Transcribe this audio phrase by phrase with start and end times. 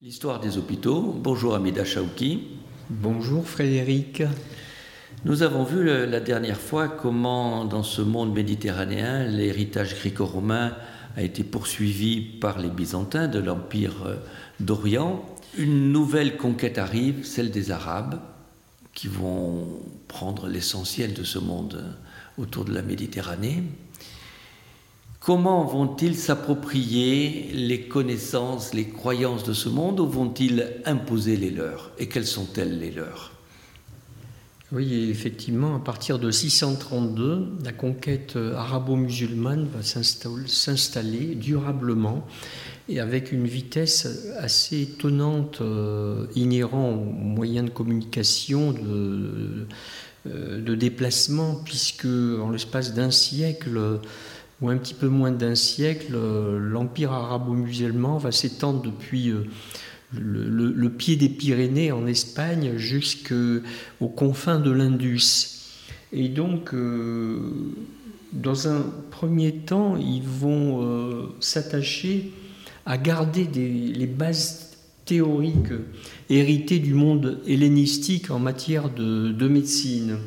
[0.00, 1.12] L'histoire des hôpitaux.
[1.12, 2.46] Bonjour Amida Chaouki.
[2.88, 4.22] Bonjour Frédéric.
[5.24, 10.76] Nous avons vu la dernière fois comment dans ce monde méditerranéen l'héritage gréco-romain
[11.16, 14.14] a été poursuivi par les Byzantins de l'Empire euh,
[14.60, 15.24] d'Orient.
[15.56, 18.20] Une nouvelle conquête arrive, celle des Arabes,
[18.94, 23.64] qui vont prendre l'essentiel de ce monde euh, autour de la Méditerranée.
[25.20, 31.90] Comment vont-ils s'approprier les connaissances, les croyances de ce monde ou vont-ils imposer les leurs?
[31.98, 33.32] Et quelles sont-elles les leurs?
[34.70, 42.26] Oui, effectivement, à partir de 632, la conquête arabo-musulmane va s'installer durablement
[42.88, 49.66] et avec une vitesse assez étonnante, euh, inhérent aux moyens de communication, de,
[50.26, 54.00] euh, de déplacement, puisque en l'espace d'un siècle,
[54.60, 59.44] ou un petit peu moins d'un siècle, euh, l'empire arabo-musulman va s'étendre depuis euh,
[60.12, 65.54] le, pied des Pyrénées en Espagne jusqu'aux confins de l'Indus.
[66.12, 67.38] Et donc, euh,
[68.32, 72.32] dans un premier temps, ils vont s'attacher
[72.86, 75.72] à garder les bases théoriques
[76.30, 80.18] héritées du monde hellénistique en matière de médecine.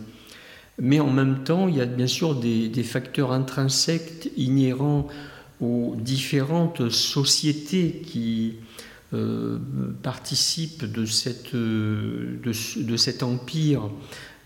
[0.83, 5.07] Mais en même temps, il y a bien sûr des, facteurs intrinsèques inhérents
[5.61, 8.55] aux différentes sociétés qui
[9.13, 9.59] euh,
[10.01, 13.91] participent de, cette, de, cet empire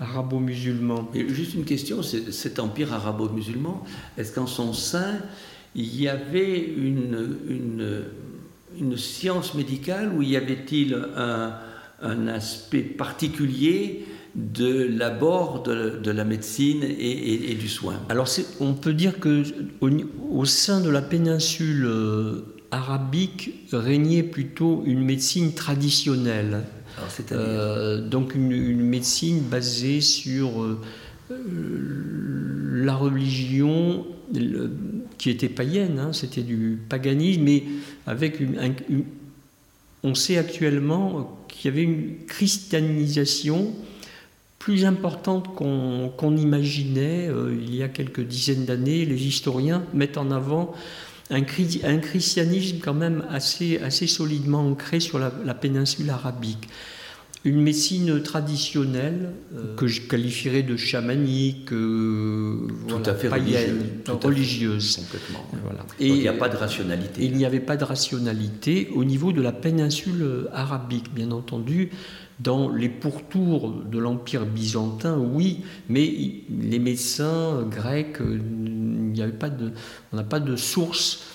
[0.01, 1.09] arabo-musulman.
[1.13, 3.85] Juste une question, cet empire arabo-musulman,
[4.17, 5.19] est-ce qu'en son sein,
[5.73, 8.03] il y avait une, une,
[8.77, 11.53] une science médicale ou y avait-il un,
[12.01, 17.95] un aspect particulier de l'abord de, la médecine et, du soin.
[18.09, 18.27] Alors
[18.59, 19.43] on peut dire que
[19.79, 22.41] au, sein de la péninsule euh,
[22.71, 26.63] arabique régnait plutôt une médecine traditionnelle.
[27.31, 30.81] Euh, donc une, médecine basée sur euh,
[31.29, 34.05] la religion
[35.17, 37.63] qui était païenne, hein, c'était du paganisme, mais
[38.05, 38.57] avec une,
[40.03, 43.73] on sait actuellement qu'il y avait une christianisation
[44.65, 49.05] plus importante qu'on imaginait euh, il y a quelques dizaines d'années.
[49.05, 50.73] Les historiens mettent en avant
[51.29, 56.67] un, christianisme quand même assez solidement ancré sur la, péninsule arabique.
[57.45, 63.83] Une médecine traditionnelle euh, que je qualifierais de chamanique, euh, tout à fait païenne,
[64.21, 64.97] religieuse.
[64.97, 65.45] complètement.
[65.99, 67.23] Et il n'y a pas de rationalité.
[67.23, 71.91] Il n'y avait pas de rationalité au niveau de la péninsule arabique, bien entendu.
[72.39, 76.13] Dans les pourtours de l'Empire byzantin, oui, mais
[76.49, 79.71] les médecins grecs, il avait pas de,
[80.11, 81.34] on n'a pas de source euh,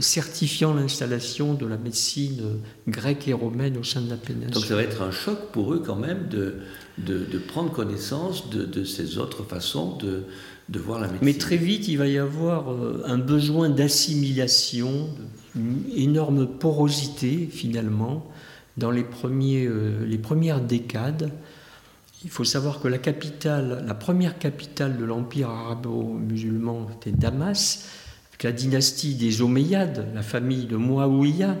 [0.00, 2.42] certifiant l'installation de la médecine
[2.86, 4.50] grecque et romaine au sein de la péninsule.
[4.50, 6.56] Donc ça va être un choc pour eux quand même de,
[6.98, 10.24] de, prendre connaissance de, ces autres façons de,
[10.68, 11.24] de voir la médecine.
[11.24, 15.08] Mais très vite, il va y avoir euh, un besoin d'assimilation,
[15.54, 18.26] une énorme porosité finalement
[18.76, 21.30] dans les, premiers, euh, les premières décades.
[22.24, 27.88] Il faut savoir que la capitale, la première capitale de l'empire arabo-musulman était Damas,
[28.44, 31.56] la dynastie des Omeyyades, la famille de Muawiyah.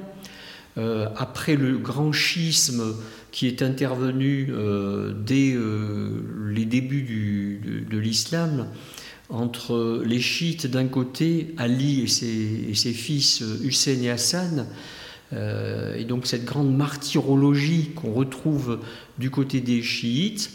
[0.78, 2.96] Euh, après le grand schisme
[3.32, 5.56] qui est intervenu euh, dès
[6.52, 8.66] les débuts de, l'islam,
[9.30, 14.66] entre les chiites d'un côté, Ali et ses, fils Hussein et Hassan,
[15.32, 18.80] euh, et donc cette grande martyrologie qu'on retrouve
[19.18, 20.50] du côté des chiites,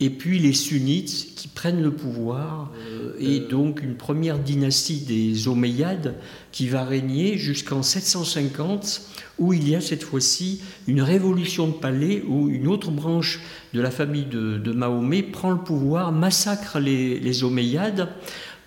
[0.00, 5.46] et puis les sunnites qui prennent le pouvoir, euh, et donc une première dynastie des
[5.46, 6.16] Omeyyades
[6.50, 9.02] qui va régner jusqu'en 750,
[9.38, 13.40] où il y a cette fois-ci une révolution de palais, où une autre branche
[13.72, 18.08] de la famille de, Mahomet prend le pouvoir, massacre les, les Omeyyades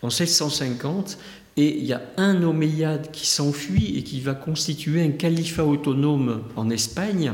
[0.02, 1.18] en 750,
[1.58, 6.44] et il y a un Omeyyade qui s'enfuit et qui va constituer un califat autonome
[6.56, 7.34] en Espagne,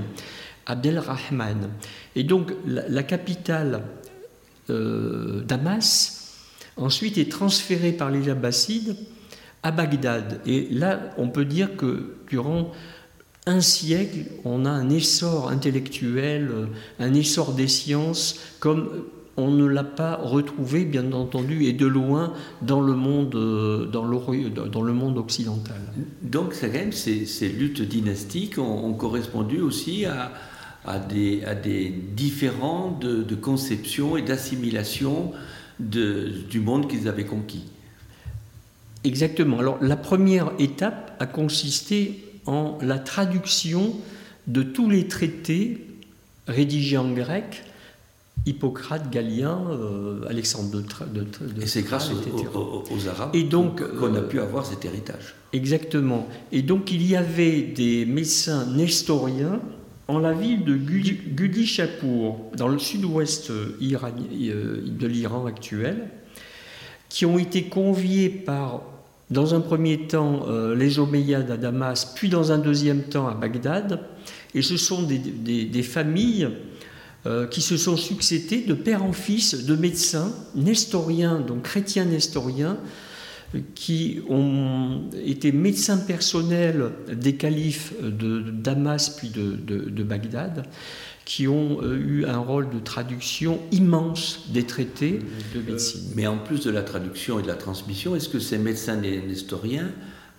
[0.65, 1.69] Abdelrahman.
[2.15, 3.81] Et donc la, capitale
[4.69, 8.95] euh, Damas, ensuite est transférée par les Abbassides
[9.63, 10.41] à Bagdad.
[10.45, 12.71] Et là, on peut dire que durant
[13.45, 16.49] un siècle, on a un essor intellectuel,
[16.99, 18.89] un essor des sciences, comme
[19.35, 24.03] on ne l'a pas retrouvé, bien entendu, et de loin dans le monde, euh, dans
[24.83, 25.81] le monde occidental.
[26.21, 30.31] Donc, ces luttes dynastiques ont, correspondu aussi à,
[30.85, 35.31] à, des, à des différents de, de conception et d'assimilation
[35.79, 37.65] du monde qu'ils avaient conquis.
[39.03, 39.59] Exactement.
[39.59, 43.93] Alors, la première étape a consisté en la traduction
[44.47, 45.85] de tous les traités
[46.47, 47.63] rédigés en grec
[48.45, 54.21] Hippocrate, Galien, euh, Alexandre de, de, Et c'est grâce aux, Arabes et donc, qu'on a
[54.21, 55.35] pu avoir cet héritage.
[55.53, 56.27] Exactement.
[56.51, 59.61] Et donc il y avait des médecins nestoriens
[60.13, 66.07] en la ville de Gudishapur, dans le sud-ouest euh, de l'Iran actuel,
[67.09, 68.83] qui ont été conviés par,
[69.29, 73.33] dans un premier temps, euh, les Omeyyades à Damas, puis dans un deuxième temps à
[73.33, 73.99] Bagdad.
[74.55, 76.49] Et ce sont des, des familles
[77.25, 82.77] euh, qui se sont succédés de père en fils de médecins nestoriens, donc chrétiens nestoriens,
[83.75, 90.65] qui ont été médecins personnels des califes de Damas puis de, Bagdad,
[91.25, 95.19] qui ont euh, eu un rôle de traduction immense des traités
[95.55, 96.01] de médecine.
[96.15, 99.89] Mais en plus de la traduction et de la transmission, est-ce que ces médecins nestoriens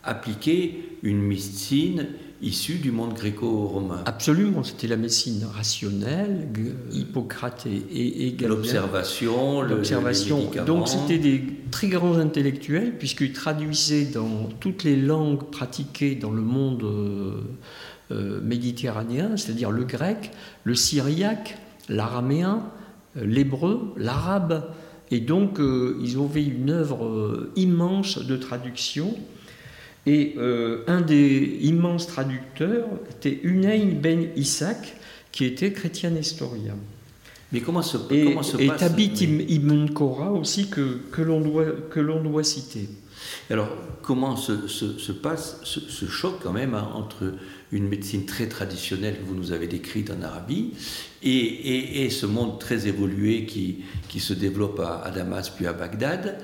[0.03, 2.09] appliquaient une médecine
[2.43, 4.03] issus du monde gréco-romain.
[4.07, 6.49] Absolument, c'était la médecine rationnelle,
[6.93, 10.51] Hippocrate et, et L'observation, l'observation.
[10.67, 16.43] Donc c'était des très grands intellectuels puisqu'ils traduisaient dans toutes les langues pratiquées dans le
[16.43, 17.41] monde euh,
[18.11, 20.31] euh, méditerranéen, c'est-à-dire le grec,
[20.65, 21.59] le syriaque,
[21.89, 22.71] l'araméen,
[23.17, 24.71] euh, l'hébreu, l'arabe.
[25.11, 29.15] Et donc, ils ont fait une œuvre immense de traduction
[30.07, 34.97] et euh, un des immenses traducteurs était Unayn ben Isaac,
[35.33, 36.77] qui était chrétien nestorien.
[37.53, 39.15] Mais comment se, et, comment se et Tabit
[39.49, 42.89] ibn Korah aussi, que, que l'on doit, que doit citer.
[43.51, 43.69] Alors,
[44.03, 47.33] comment se, se, passe ce, choc quand même hein, entre
[47.73, 50.73] une médecine très traditionnelle que vous nous avez décrite en Arabie
[51.23, 55.67] et, et, et ce monde très évolué qui, qui se développe à, à Damas puis
[55.67, 56.39] à Bagdad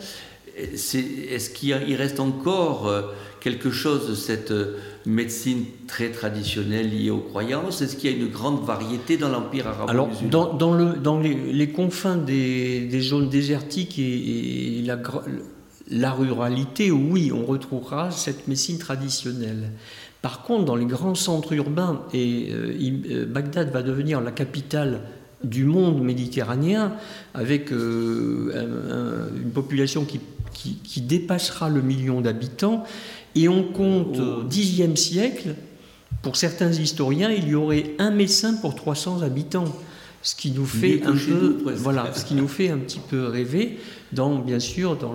[0.61, 3.03] Est-ce qu'il reste encore euh,
[3.41, 4.77] quelque chose de cette euh,
[5.07, 7.83] médecine très traditionnelle liée aux croyances?
[7.83, 11.19] Est-ce qu'il y a une grande variété dans l'Empire arabe Alors, dans, dans, le, dans
[11.19, 14.99] les, confins des, des, zones désertiques et, la,
[15.89, 19.71] la, ruralité, oui, on retrouvera cette médecine traditionnelle.
[20.23, 22.75] Par contre, dans les grands centres urbains, et euh,
[23.11, 25.01] euh, Bagdad va devenir la capitale
[25.43, 26.93] du monde méditerranéen,
[27.33, 28.53] avec une
[29.55, 30.21] population qui,
[30.61, 32.85] qui, qui, dépassera le million d'habitants,
[33.35, 35.55] et on compte au Xe siècle,
[36.23, 39.65] pour certains historiens, il y aurait un médecin pour 300 habitants.
[40.23, 43.79] Ce qui nous fait un peu, voilà, ce qui nous fait un petit peu rêver,
[44.13, 45.15] dans bien sûr dans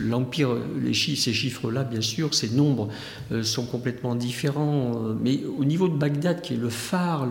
[0.00, 0.56] l'empire,
[0.92, 2.88] ces chiffres-là, bien sûr, ces nombres
[3.30, 4.90] euh, sont complètement différents.
[4.96, 7.28] Euh, mais au niveau de Bagdad, qui est le phare,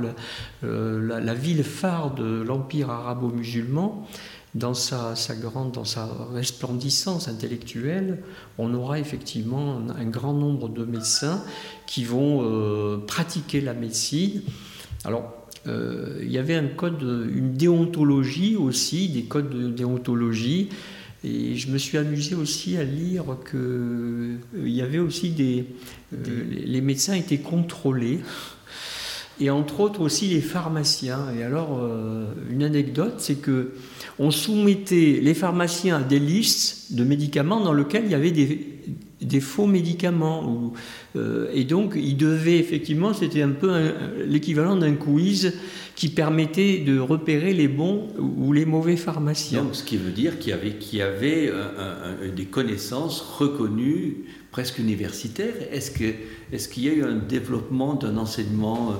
[0.63, 4.07] euh, la, ville phare de l'empire arabo-musulman,
[4.55, 8.23] dans sa, grande, dans sa resplendissance intellectuelle,
[8.57, 11.43] on aura effectivement un, grand nombre de médecins
[11.85, 14.41] qui vont euh, pratiquer la médecine.
[15.05, 15.31] Alors,
[15.67, 20.69] euh, il y avait un code, une déontologie aussi, des codes de déontologie.
[21.23, 25.65] Et je me suis amusé aussi à lire qu'il euh, y avait aussi des,
[26.65, 28.21] Les médecins étaient contrôlés
[29.39, 31.27] et entre autres aussi les pharmaciens.
[31.37, 31.79] Et alors,
[32.49, 33.73] une anecdote, c'est que
[34.19, 39.39] on soumettait les pharmaciens à des listes de médicaments dans lesquels il y avait des,
[39.39, 40.73] faux médicaments.
[41.15, 43.93] Euh, et donc, ils devaient effectivement, c'était un peu
[44.27, 45.53] l'équivalent d'un quiz
[45.95, 49.63] qui permettait de repérer les bons ou les mauvais pharmaciens.
[49.63, 51.01] Donc, ce qui veut dire qu'il y avait, qu'il
[52.35, 55.53] des connaissances reconnues, presque universitaires.
[55.71, 56.13] Est-ce, que,
[56.51, 58.93] est-ce qu'il y a eu un développement d'un enseignement euh,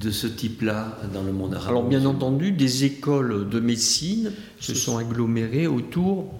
[0.00, 4.74] de ce type-là dans le monde arabe Alors bien entendu, des écoles de médecine se
[4.74, 6.32] sont agglomérées autour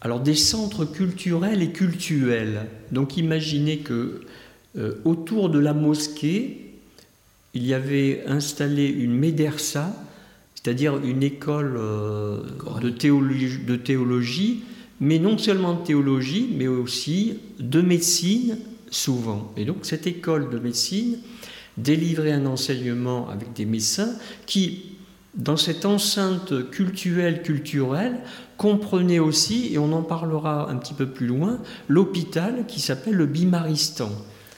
[0.00, 2.66] alors des centres culturels et cultuels.
[2.90, 4.22] Donc imaginez que
[4.78, 6.72] euh, autour de la mosquée,
[7.54, 9.94] il y avait installé une médersa,
[10.54, 12.40] c'est-à-dire une école euh,
[12.80, 14.62] de, théologie, de théologie,
[15.00, 18.58] mais non seulement de théologie, mais aussi de médecine
[18.90, 19.52] souvent.
[19.56, 21.18] Et donc cette école de médecine
[21.76, 24.14] délivrer un enseignement avec des médecins
[24.46, 24.96] qui,
[25.34, 28.18] dans cette enceinte culturelle, culturelle,
[28.56, 31.58] comprenaient aussi, et on en parlera un petit peu plus loin,
[31.88, 34.10] l'hôpital qui s'appelle le Bimaristan.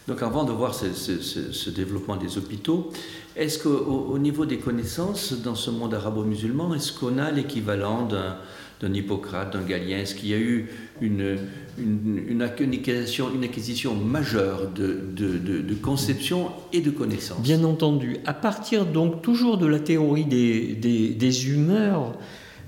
[0.08, 2.90] Donc avant de voir ce, développement des hôpitaux,
[3.36, 8.36] est-ce qu'au au niveau des connaissances dans ce monde arabo-musulman, est-ce qu'on a l'équivalent d'un
[8.82, 10.68] d'un Hippocrate, d'un Galien Est-ce qu'il y a eu
[11.00, 11.38] une,
[11.78, 18.18] une, acquisition, une acquisition majeure de, de, conception et de connaissances Bien entendu.
[18.26, 22.14] À partir donc toujours de la théorie des, des, humeurs,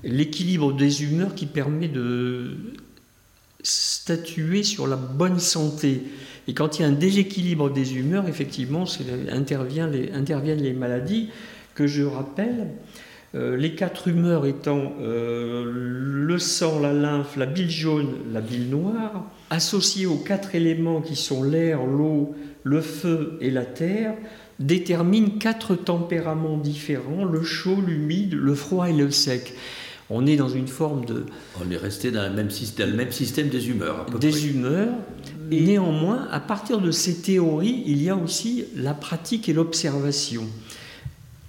[0.03, 2.55] l'équilibre des humeurs qui permet de
[3.61, 6.03] statuer sur la bonne santé.
[6.47, 8.85] Et quand il y a un déséquilibre des humeurs, effectivement,
[9.31, 11.29] interviennent les, interviennent les maladies
[11.73, 12.69] que je rappelle.
[13.35, 18.69] Euh, les quatre humeurs étant euh, le sang, la lymphe, la bile jaune, la bile
[18.69, 24.13] noire, associées aux quatre éléments qui sont l'air, l'eau, le feu et la terre,
[24.59, 29.53] déterminent quatre tempéraments différents, le chaud, l'humide, le froid et le sec.
[30.09, 31.25] On est dans une forme de...
[31.59, 34.05] On est resté dans le même, système, le même système des humeurs.
[34.17, 34.93] des humeurs.
[35.51, 40.47] Et néanmoins, à partir de ces théories, il y a aussi la pratique et l'observation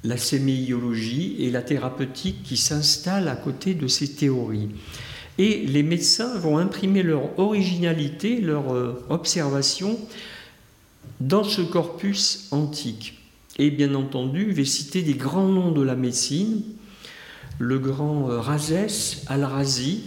[0.07, 4.69] la séméiologie et la thérapeutique qui s'installent à côté de ces théories.
[5.39, 9.99] Et les médecins vont imprimer leur originalité, leur euh, observation
[11.21, 13.19] dans ce corpus antique.
[13.59, 16.63] Et bien entendu, je vais citer des grands noms de la médecine.
[17.59, 20.05] Le grand euh, Razès al-Razi,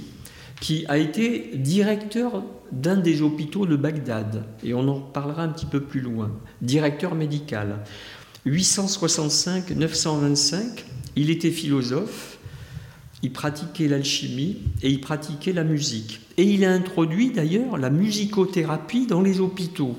[0.61, 5.65] qui a été directeur d'un des hôpitaux de Bagdad, et on en parlera un petit
[5.65, 7.79] peu plus loin, directeur médical.
[8.45, 10.83] 865-925,
[11.15, 12.39] il était philosophe,
[13.21, 16.21] il pratiquait l'alchimie et il pratiquait la musique.
[16.37, 19.97] Et il a introduit d'ailleurs la musicothérapie dans les hôpitaux.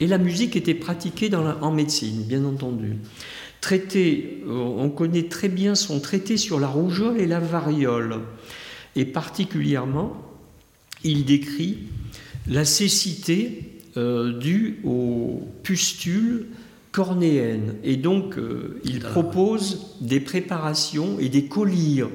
[0.00, 2.96] Et la musique était pratiquée en médecine, bien entendu.
[3.60, 8.18] Traité, euh, on connaît très bien son traité sur la rougeole et la variole.
[8.96, 10.20] Et particulièrement,
[11.04, 11.78] il décrit
[12.48, 16.46] la cécité euh, due aux pustules
[16.92, 17.74] cornéenne.
[17.82, 22.10] Et donc, euh, il propose des préparations et des collyres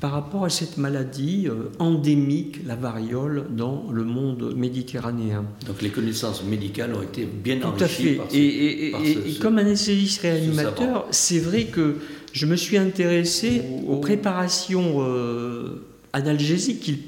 [0.00, 5.46] par rapport à cette maladie euh, endémique, la variole, dans le monde méditerranéen.
[5.66, 8.20] Donc les connaissances médicales ont été bien Tout à fait.
[8.34, 8.92] et,
[9.40, 11.96] comme anesthésiste réanimateur, c'est vrai que
[12.32, 17.00] je me suis intéressé aux, préparations euh, analgésiques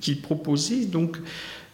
[0.00, 1.16] qu'il proposait, donc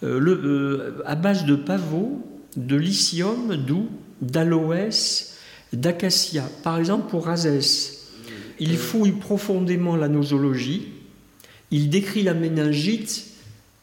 [0.01, 2.23] le, à base de pavot,
[2.57, 3.89] de lithium doux
[4.23, 5.37] d'aloès,
[5.75, 6.49] d'acacia.
[6.63, 7.99] Par exemple, pour Razès,
[8.59, 10.89] il fouille profondément la nosologie,
[11.71, 13.27] il décrit la méningite,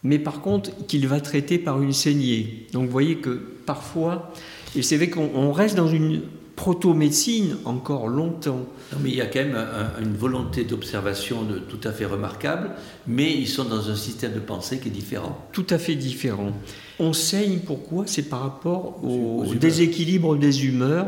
[0.03, 2.67] mais par contre qu'il va traiter par une saignée.
[2.73, 4.33] Donc vous voyez que parfois,
[4.75, 6.21] et c'est vrai qu'on reste dans une
[6.59, 8.65] proto-médecine encore longtemps.
[9.01, 9.65] mais il y a quand même
[10.01, 12.71] une volonté d'observation tout à fait remarquable,
[13.07, 15.47] mais ils sont dans un système de pensée qui est différent.
[15.53, 16.51] Tout à fait différent.
[16.99, 21.07] On saigne pourquoi C'est par rapport au déséquilibre des humeurs,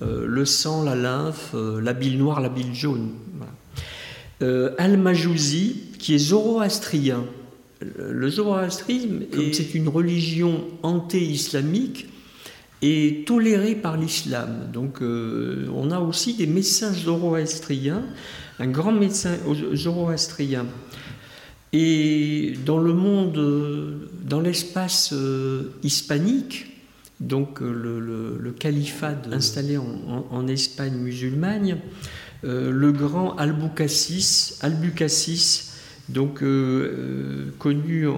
[0.00, 3.10] euh, le sang, la lymphe, euh, la bile noire, la bile jaune.
[4.40, 7.26] Euh, Al-Majouzi, qui est zoroastrien.
[7.98, 12.08] Le zoroastrisme, c'est une religion anté-islamique,
[12.82, 14.68] est toléré par l'islam.
[14.72, 18.02] Donc on a aussi des médecins zoroastriens,
[18.58, 19.36] un grand médecin
[19.74, 20.66] zoroastrien
[21.72, 26.66] et dans le monde, dans l'espace euh, hispanique,
[27.20, 31.78] donc euh, le, califat installé en, Espagne musulmane,
[32.44, 35.68] euh, le grand Albucasis, Albucasis
[36.08, 36.42] donc
[37.60, 38.08] connu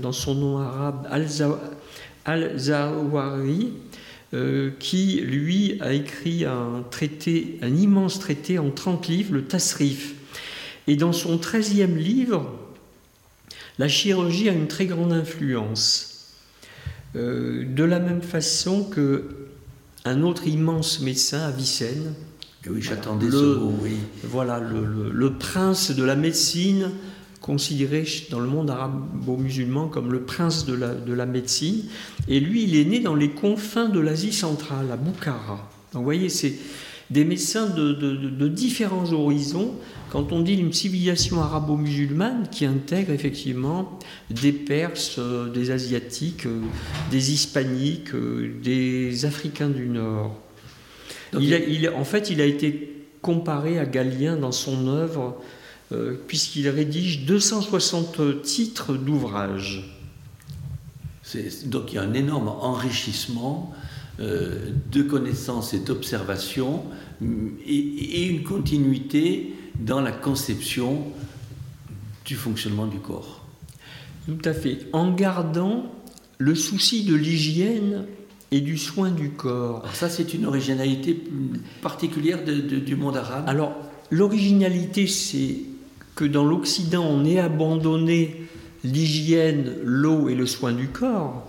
[0.00, 1.06] dans son nom arabe
[2.24, 3.72] Al-Zawari,
[4.78, 10.14] qui lui a écrit un traité, un immense traité en 30 livres, le Tasrif.
[10.86, 12.50] Et dans son 13e livre,
[13.78, 16.10] la chirurgie a une très grande influence.
[17.16, 19.48] Euh, de la même façon que
[20.04, 22.14] un autre immense médecin, Avicenne,
[22.68, 23.96] oui, j'attendais ce mot, oui.
[24.22, 26.90] Voilà, le, prince de la médecine,
[27.40, 31.84] considéré dans le monde arabo-musulman comme le prince de la, de la, médecine.
[32.28, 35.70] Et lui, il est né dans les confins de l'Asie centrale, à Boukhara.
[35.92, 36.54] Donc vous voyez, c'est
[37.10, 39.74] des médecins de, différents horizons.
[40.10, 43.98] Quand on dit une civilisation arabo-musulmane qui intègre effectivement
[44.30, 46.60] des Perses, euh, des Asiatiques, euh,
[47.10, 50.36] des Hispaniques, euh, des Africains du Nord.
[51.38, 55.40] il en fait, il a été comparé à Galien dans son œuvre,
[56.26, 59.96] puisqu'il rédige 260 titres d'ouvrages.
[61.66, 63.74] Donc il y a un énorme enrichissement
[64.20, 66.84] euh, de connaissances et d'observations
[67.66, 71.04] et, une continuité dans la conception
[72.26, 73.46] du fonctionnement du corps.
[74.26, 74.88] Tout à fait.
[74.92, 75.90] En gardant
[76.36, 78.04] le souci de l'hygiène
[78.50, 79.88] et du soin du corps.
[79.94, 81.18] ça, c'est une originalité
[81.80, 83.44] particulière du monde arabe?
[83.46, 83.74] Alors,
[84.10, 85.60] l'originalité, c'est
[86.20, 88.46] que dans l'Occident, on ait abandonné
[88.84, 91.46] l'hygiène, l'eau et le soin du corps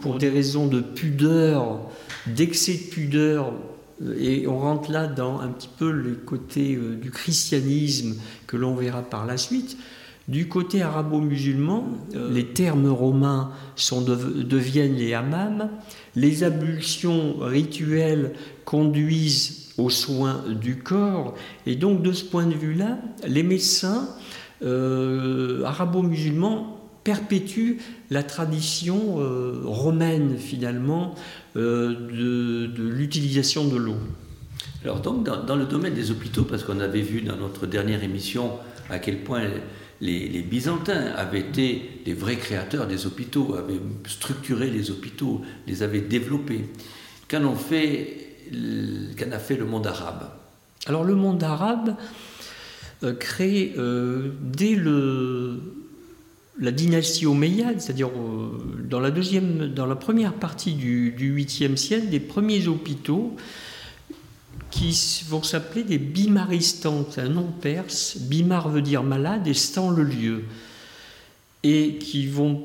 [0.00, 1.80] pour des raisons de pudeur
[2.28, 3.52] d'excès de pudeur,
[4.16, 8.14] et on rentre là dans un petit peu les côtés euh, du christianisme
[8.46, 9.76] que l'on verra par la suite.
[10.28, 11.84] Du côté arabo-musulman,
[12.30, 15.68] les termes romains sont deviennent les hammams,
[16.14, 18.32] les ablutions rituelles
[18.64, 21.34] conduisent aux soins du corps,
[21.66, 24.08] et donc de ce point de vue-là, les médecins
[24.62, 27.78] euh, arabo-musulmans perpétuent
[28.10, 31.14] la tradition euh, romaine finalement
[31.56, 33.96] euh, de, l'utilisation de l'eau.
[34.84, 38.52] Alors donc dans, le domaine des hôpitaux, parce qu'on avait vu dans notre dernière émission
[38.90, 39.42] à quel point
[40.02, 46.00] les, Byzantins avaient été les vrais créateurs des hôpitaux, avaient structuré les hôpitaux, les avaient
[46.00, 46.64] développés.
[47.30, 48.36] Qu'en a fait,
[49.16, 50.28] qu'en a fait le monde arabe?
[50.86, 51.94] Alors le monde arabe
[53.04, 55.60] euh, crée euh, dès le,
[56.58, 58.50] la dynastie omeyyade, c'est-à-dire euh,
[58.82, 63.36] dans, la deuxième, dans la première partie du, du 8e siècle, des premiers hôpitaux
[64.72, 68.16] qui vont s'appeler des bimaristans, c'est un nom perse.
[68.16, 70.44] Bimar veut dire malade et stan le lieu.
[71.62, 72.64] Et qui vont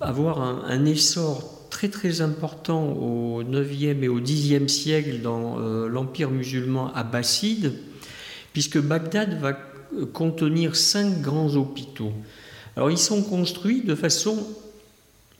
[0.00, 6.30] avoir un, essor très très important au 9e et au 10e siècle dans euh, l'empire
[6.30, 7.74] musulman abbasside,
[8.52, 9.58] puisque Bagdad va
[10.12, 12.12] contenir cinq grands hôpitaux.
[12.76, 14.46] Alors ils sont construits de façon,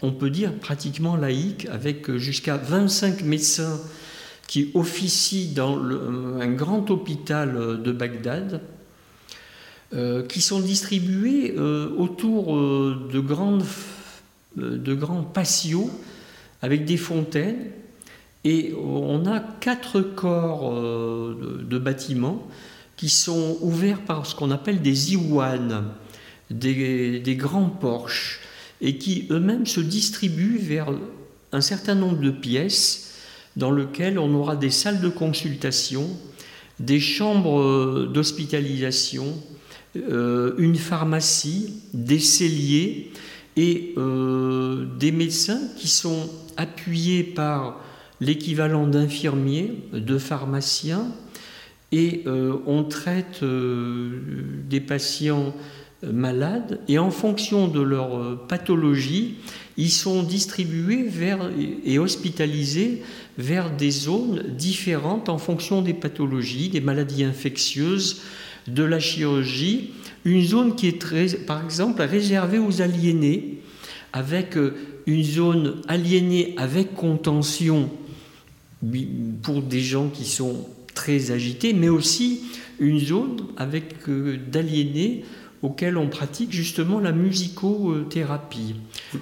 [0.02, 3.80] on peut dire, pratiquement laïque, avec jusqu'à 25 médecins
[4.48, 8.62] qui officient dans un grand hôpital de Bagdad,
[9.94, 13.64] euh, qui sont distribués euh, autour euh, de, grandes,
[14.56, 15.90] de grands patios
[16.60, 17.70] avec des fontaines.
[18.44, 22.46] Et on a quatre corps de, bâtiments
[22.96, 25.84] qui sont ouverts par ce qu'on appelle des iwanes,
[26.50, 28.40] des, des grands porches,
[28.80, 30.88] et qui eux-mêmes se distribuent vers
[31.52, 33.07] un certain nombre de pièces
[33.58, 36.08] dans lequel on aura des salles de consultation,
[36.78, 39.34] des chambres euh, d'hospitalisation,
[39.96, 43.10] euh, une pharmacie, des celliers
[43.56, 47.80] et euh, des médecins qui sont appuyés par
[48.20, 51.06] l'équivalent d'infirmiers, de pharmaciens,
[51.90, 52.24] et
[52.66, 55.54] on traite des patients
[56.02, 59.36] malades, et en fonction de leur pathologie,
[59.76, 61.50] ils sont distribués vers,
[61.84, 63.02] et hospitalisés
[63.38, 68.20] vers des zones différentes en fonction des pathologies, des maladies infectieuses,
[68.66, 69.90] de la chirurgie.
[70.24, 73.60] Une zone qui est très, par exemple réservée aux aliénés,
[74.12, 74.74] avec euh,
[75.06, 77.90] une zone aliénée avec contention
[79.42, 82.42] pour des gens qui sont très agités, mais aussi
[82.78, 85.24] une zone avec euh, d'aliénés
[85.62, 88.76] auquel on pratique justement la musicothérapie.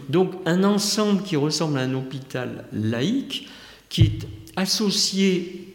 [0.09, 3.49] Donc un ensemble qui ressemble à un hôpital laïque,
[3.89, 5.75] qui est associé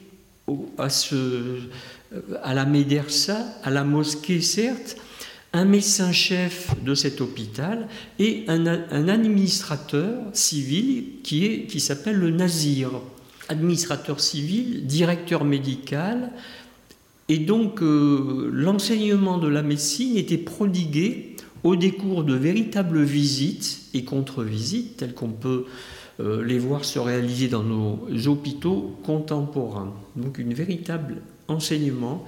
[0.78, 1.60] à, ce,
[2.44, 4.98] à la médersa, à la mosquée certes,
[5.54, 7.88] un médecin-chef de cet hôpital
[8.20, 12.90] et un, administrateur civil qui, qui s'appelle le nazir.
[13.50, 16.32] Administrateur civil, directeur médical,
[17.32, 24.04] et donc euh, l'enseignement de la médecine était prodigué au décours de véritables visites et
[24.04, 25.64] contre-visites, telles qu'on peut
[26.20, 29.94] euh, les voir se réaliser dans nos hôpitaux contemporains.
[30.18, 32.26] Donc un véritable enseignement,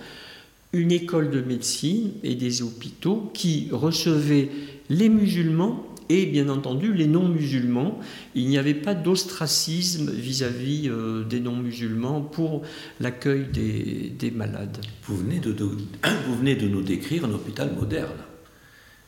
[0.72, 4.52] une école de médecine et des hôpitaux qui recevaient
[4.89, 8.00] les musulmans et bien entendu les non-musulmans.
[8.36, 12.63] Il n'y avait pas d'ostracisme vis-à-vis euh, des non-musulmans pour
[13.00, 14.78] l'accueil des, malades.
[15.08, 18.18] Vous venez, de, nous décrire un hôpital moderne,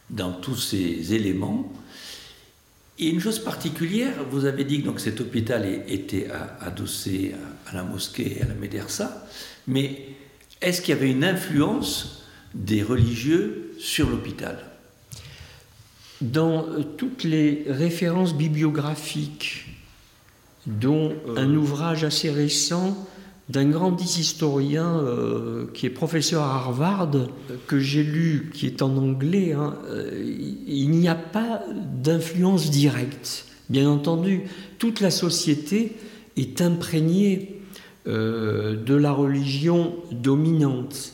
[0.10, 1.72] dans tous ces éléments.
[2.98, 6.28] Et une chose particulière, vous avez dit que cet hôpital était
[6.62, 7.34] adossé
[7.68, 9.28] à la mosquée et à la médersa,
[9.68, 10.16] mais
[10.62, 14.75] est-ce qu'il y avait une influence des religieux sur l'hôpital?
[16.32, 19.68] Dans euh, toutes les références bibliographiques,
[20.66, 21.38] dont euh.
[21.38, 23.08] un ouvrage assez récent
[23.50, 27.12] d'un grand historien euh, qui est professeur à Harvard,
[27.68, 29.76] que j'ai lu, qui est en anglais, hein,
[30.68, 31.62] il n'y a pas
[32.02, 33.46] d'influence directe.
[33.70, 34.42] Bien entendu,
[34.80, 35.94] toute la société
[36.38, 37.62] est imprégnée
[38.08, 41.14] de la religion dominante.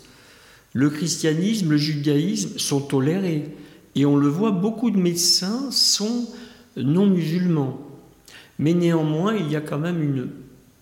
[0.73, 3.49] Le christianisme, le judaïsme sont tolérés.
[3.95, 6.27] Et on le voit, beaucoup de médecins sont
[6.77, 7.79] non musulmans.
[8.59, 10.29] Mais néanmoins, il y a quand même une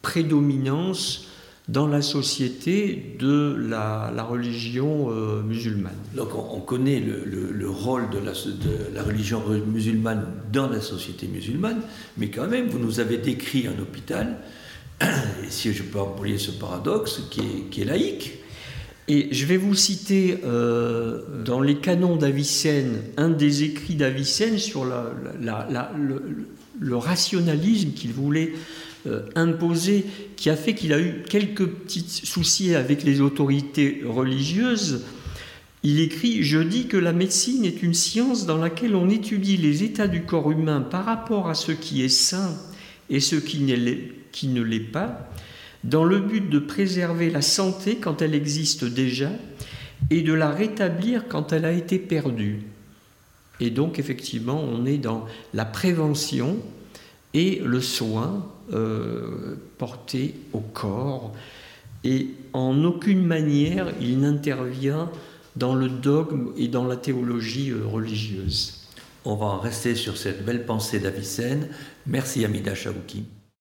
[0.02, 1.26] prédominance
[1.70, 5.94] dans la société de la, religion euh, musulmane.
[6.16, 11.82] Donc on, connaît le, rôle de la, religion musulmane dans la société musulmane,
[12.18, 14.38] mais quand même, vous nous avez décrit un hôpital,
[15.02, 15.06] et
[15.50, 18.39] si je peux employer ce paradoxe, qui est laïque.
[19.12, 24.86] Et je vais vous citer euh, dans les canons d'Avicenne un des écrits d'Avicenne sur
[24.86, 28.54] le, rationalisme qu'il voulait
[29.08, 35.02] euh, imposer, qui a fait qu'il a eu quelques petits soucis avec les autorités religieuses.
[35.82, 39.82] Il écrit Je dis que la médecine est une science dans laquelle on étudie les
[39.82, 42.56] états du corps humain par rapport à ce qui est sain
[43.10, 45.32] et ce qui ne l'est pas
[45.84, 49.32] dans le but de préserver la santé quand elle existe déjà
[50.10, 52.64] et de la rétablir quand elle a été perdue.
[53.60, 56.58] Et donc effectivement, on est dans la prévention
[57.34, 61.34] et le soin euh, porté au corps.
[62.04, 65.10] Et en aucune manière, il n'intervient
[65.56, 68.88] dans le dogme et dans la théologie euh, religieuse.
[69.26, 71.68] On va en rester sur cette belle pensée d'Avicenne.
[72.08, 73.26] Merci Amida Chaouki.